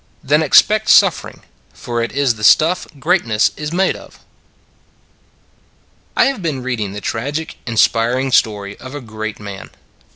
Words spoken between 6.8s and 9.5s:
the tragic, inspir ing story of a great